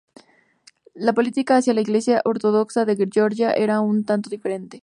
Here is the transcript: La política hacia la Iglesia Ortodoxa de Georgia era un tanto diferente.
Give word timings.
La 0.95 1.13
política 1.13 1.57
hacia 1.57 1.75
la 1.75 1.81
Iglesia 1.81 2.23
Ortodoxa 2.25 2.85
de 2.85 2.95
Georgia 3.11 3.51
era 3.53 3.81
un 3.81 4.03
tanto 4.03 4.31
diferente. 4.31 4.79